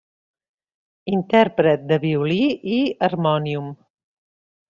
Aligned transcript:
Intèrpret 1.17 1.83
de 1.91 1.99
violí 2.07 2.41
i 2.79 2.81
harmònium. 3.09 3.71